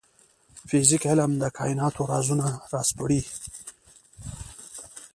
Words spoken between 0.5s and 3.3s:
فزیک علم د کایناتو رازونه راسپړي